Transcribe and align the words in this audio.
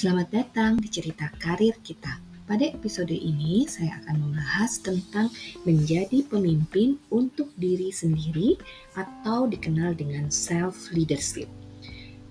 Selamat 0.00 0.32
datang 0.32 0.80
di 0.80 0.88
cerita 0.88 1.28
karir 1.36 1.76
kita. 1.84 2.24
Pada 2.48 2.64
episode 2.64 3.12
ini, 3.12 3.68
saya 3.68 4.00
akan 4.00 4.32
membahas 4.32 4.80
tentang 4.80 5.28
menjadi 5.68 6.24
pemimpin 6.24 6.96
untuk 7.12 7.52
diri 7.60 7.92
sendiri 7.92 8.56
atau 8.96 9.44
dikenal 9.44 9.92
dengan 9.92 10.32
self-leadership. 10.32 11.52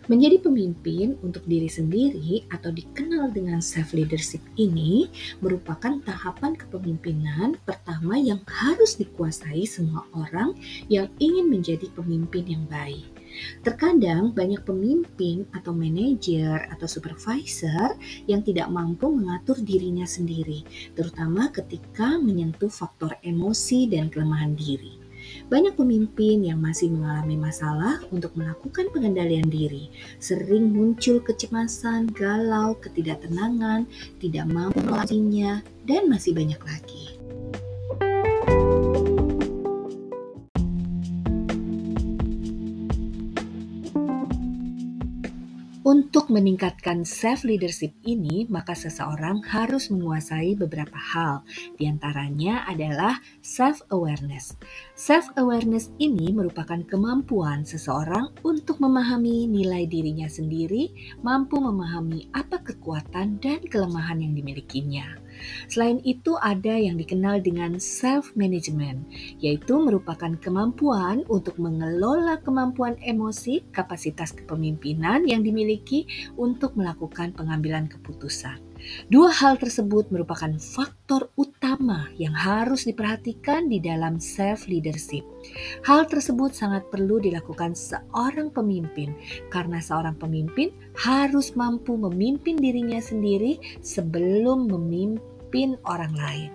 Menjadi 0.09 0.41
pemimpin 0.41 1.13
untuk 1.21 1.45
diri 1.45 1.69
sendiri 1.69 2.41
atau 2.49 2.73
dikenal 2.73 3.29
dengan 3.37 3.61
self 3.61 3.93
leadership 3.93 4.41
ini 4.57 5.05
merupakan 5.37 6.01
tahapan 6.01 6.57
kepemimpinan 6.57 7.53
pertama 7.69 8.17
yang 8.17 8.41
harus 8.49 8.97
dikuasai 8.97 9.69
semua 9.69 10.09
orang 10.17 10.57
yang 10.89 11.05
ingin 11.21 11.45
menjadi 11.45 11.85
pemimpin 11.93 12.49
yang 12.49 12.65
baik. 12.65 13.18
Terkadang 13.61 14.31
banyak 14.31 14.63
pemimpin 14.63 15.47
atau 15.51 15.71
manajer 15.75 16.69
atau 16.71 16.87
supervisor 16.89 17.95
yang 18.25 18.43
tidak 18.43 18.67
mampu 18.71 19.09
mengatur 19.11 19.59
dirinya 19.59 20.07
sendiri, 20.07 20.63
terutama 20.95 21.51
ketika 21.53 22.17
menyentuh 22.19 22.71
faktor 22.71 23.15
emosi 23.21 23.89
dan 23.89 24.07
kelemahan 24.11 24.55
diri. 24.55 24.99
Banyak 25.49 25.77
pemimpin 25.77 26.45
yang 26.45 26.61
masih 26.61 26.89
mengalami 26.89 27.37
masalah 27.37 28.01
untuk 28.09 28.33
melakukan 28.37 28.89
pengendalian 28.89 29.45
diri, 29.45 29.89
sering 30.17 30.73
muncul 30.73 31.21
kecemasan, 31.21 32.09
galau, 32.13 32.77
ketidaktenangan, 32.81 33.85
tidak 34.17 34.45
mampu 34.49 34.81
melewatinya, 34.81 35.61
dan 35.85 36.09
masih 36.09 36.33
banyak 36.33 36.61
lagi. 36.65 36.98
Untuk 45.89 46.29
meningkatkan 46.29 47.01
self 47.01 47.41
leadership 47.41 47.97
ini, 48.05 48.45
maka 48.45 48.77
seseorang 48.77 49.41
harus 49.49 49.89
menguasai 49.89 50.53
beberapa 50.53 50.93
hal. 50.93 51.41
Di 51.81 51.89
antaranya 51.89 52.61
adalah 52.69 53.17
self 53.41 53.81
awareness. 53.89 54.53
Self 54.93 55.33
awareness 55.33 55.89
ini 55.97 56.29
merupakan 56.29 56.77
kemampuan 56.85 57.65
seseorang 57.65 58.29
untuk 58.45 58.77
memahami 58.77 59.49
nilai 59.49 59.89
dirinya 59.89 60.29
sendiri, 60.29 60.93
mampu 61.25 61.57
memahami 61.57 62.29
apa 62.37 62.61
kekuatan 62.61 63.41
dan 63.41 63.57
kelemahan 63.65 64.21
yang 64.21 64.37
dimilikinya. 64.37 65.17
Selain 65.67 65.99
itu 66.07 66.39
ada 66.39 66.79
yang 66.79 66.95
dikenal 66.95 67.43
dengan 67.43 67.75
self 67.77 68.31
management, 68.39 69.03
yaitu 69.43 69.75
merupakan 69.75 70.31
kemampuan 70.39 71.27
untuk 71.27 71.59
mengelola 71.59 72.39
kemampuan 72.39 72.95
emosi, 73.03 73.67
kapasitas 73.75 74.31
kepemimpinan 74.31 75.27
yang 75.27 75.43
dimiliki 75.43 76.07
untuk 76.39 76.79
melakukan 76.79 77.35
pengambilan 77.35 77.91
keputusan. 77.91 78.69
Dua 79.11 79.27
hal 79.27 79.59
tersebut 79.59 80.07
merupakan 80.07 80.55
faktor 80.55 81.27
utama 81.35 81.58
yang 82.19 82.35
harus 82.35 82.83
diperhatikan 82.83 83.71
di 83.71 83.79
dalam 83.79 84.19
self 84.19 84.67
leadership. 84.67 85.23
Hal 85.87 86.05
tersebut 86.05 86.51
sangat 86.51 86.85
perlu 86.91 87.23
dilakukan 87.23 87.73
seorang 87.73 88.51
pemimpin 88.51 89.15
karena 89.47 89.79
seorang 89.79 90.19
pemimpin 90.19 90.75
harus 90.99 91.55
mampu 91.55 91.95
memimpin 91.95 92.59
dirinya 92.59 92.99
sendiri 92.99 93.57
sebelum 93.79 94.67
memimpin 94.67 95.79
orang 95.87 96.13
lain. 96.19 96.51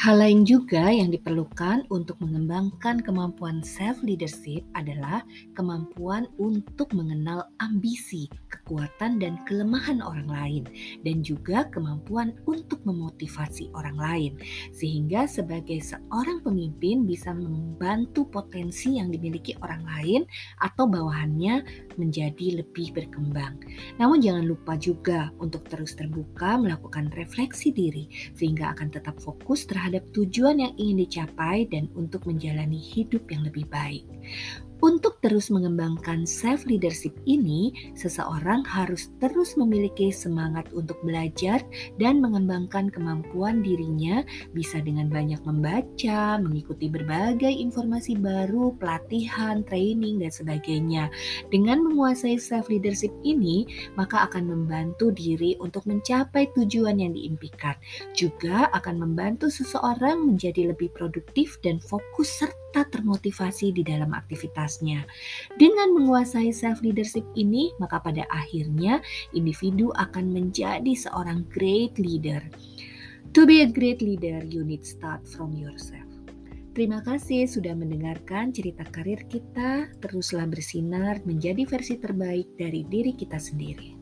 Hal 0.00 0.16
lain 0.16 0.48
juga 0.48 0.88
yang 0.88 1.12
diperlukan 1.12 1.84
untuk 1.92 2.16
mengembangkan 2.24 3.04
kemampuan 3.04 3.60
self 3.60 4.00
leadership 4.00 4.64
adalah 4.72 5.20
kemampuan 5.52 6.24
untuk 6.40 6.88
mengenal 6.96 7.52
ambisi, 7.60 8.24
kekuatan 8.48 9.20
dan 9.20 9.36
kelemahan 9.44 10.00
orang 10.00 10.24
lain 10.24 10.64
dan 11.04 11.20
juga 11.20 11.68
kemampuan 11.68 12.32
untuk 12.48 12.80
memotivasi 12.88 13.68
orang 13.76 14.00
lain 14.00 14.32
sehingga 14.72 15.28
sebagai 15.28 15.84
seorang 15.84 16.40
pemimpin 16.40 17.04
bisa 17.04 17.36
membantu 17.36 18.24
potensi 18.24 18.96
yang 18.96 19.12
dimiliki 19.12 19.52
orang 19.60 19.84
lain 19.84 20.24
atau 20.64 20.88
bawahannya 20.88 21.60
menjadi 22.00 22.64
lebih 22.64 22.96
berkembang. 22.96 23.60
Namun 24.00 24.24
jangan 24.24 24.48
lupa 24.48 24.80
juga 24.80 25.28
untuk 25.44 25.68
terus 25.68 25.92
terbuka 25.92 26.56
melakukan 26.56 27.12
refleksi 27.12 27.68
diri 27.68 28.08
sehingga 28.32 28.72
akan 28.72 28.88
tetap 28.88 29.20
fokus 29.20 29.68
terhadap 29.68 29.89
terhadap 29.90 30.06
tujuan 30.14 30.62
yang 30.62 30.72
ingin 30.78 31.02
dicapai 31.02 31.66
dan 31.66 31.90
untuk 31.98 32.22
menjalani 32.22 32.78
hidup 32.78 33.26
yang 33.26 33.42
lebih 33.42 33.66
baik. 33.66 34.06
Untuk 34.80 35.20
terus 35.20 35.52
mengembangkan 35.52 36.24
self 36.24 36.64
leadership 36.64 37.12
ini, 37.28 37.92
seseorang 37.92 38.64
harus 38.64 39.12
terus 39.20 39.52
memiliki 39.60 40.08
semangat 40.08 40.72
untuk 40.72 40.96
belajar 41.04 41.60
dan 42.00 42.24
mengembangkan 42.24 42.88
kemampuan 42.88 43.60
dirinya, 43.60 44.24
bisa 44.56 44.80
dengan 44.80 45.12
banyak 45.12 45.36
membaca, 45.44 46.40
mengikuti 46.40 46.88
berbagai 46.88 47.52
informasi 47.52 48.16
baru, 48.16 48.72
pelatihan, 48.80 49.60
training, 49.68 50.24
dan 50.24 50.32
sebagainya. 50.32 51.12
Dengan 51.52 51.84
menguasai 51.84 52.40
self 52.40 52.72
leadership 52.72 53.12
ini, 53.20 53.68
maka 54.00 54.32
akan 54.32 54.48
membantu 54.48 55.12
diri 55.12 55.60
untuk 55.60 55.84
mencapai 55.84 56.48
tujuan 56.56 57.04
yang 57.04 57.12
diimpikan. 57.12 57.76
Juga 58.16 58.72
akan 58.72 58.96
membantu 58.96 59.52
seseorang 59.52 60.24
menjadi 60.24 60.72
lebih 60.72 60.88
produktif 60.96 61.60
dan 61.60 61.76
fokus 61.76 62.32
serta 62.40 62.88
termotivasi 62.88 63.74
di 63.74 63.82
dalam 63.82 64.14
aktivitas 64.14 64.69
tugasnya. 64.70 65.02
Dengan 65.58 65.98
menguasai 65.98 66.54
self 66.54 66.78
leadership 66.86 67.26
ini, 67.34 67.74
maka 67.82 67.98
pada 67.98 68.22
akhirnya 68.30 69.02
individu 69.34 69.90
akan 69.98 70.30
menjadi 70.30 70.94
seorang 70.94 71.42
great 71.50 71.98
leader. 71.98 72.38
To 73.34 73.46
be 73.46 73.66
a 73.66 73.68
great 73.70 73.98
leader, 73.98 74.46
you 74.46 74.62
need 74.62 74.86
start 74.86 75.26
from 75.26 75.54
yourself. 75.58 76.06
Terima 76.70 77.02
kasih 77.02 77.50
sudah 77.50 77.74
mendengarkan 77.74 78.54
cerita 78.54 78.86
karir 78.94 79.26
kita. 79.26 79.90
Teruslah 79.98 80.46
bersinar 80.46 81.18
menjadi 81.26 81.66
versi 81.66 81.98
terbaik 81.98 82.46
dari 82.54 82.86
diri 82.86 83.10
kita 83.10 83.42
sendiri. 83.42 83.99